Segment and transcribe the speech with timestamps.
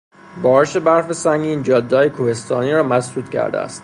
[0.43, 3.79] بارش برف سنگین جادههای کوهستانی را مسدود کرده است.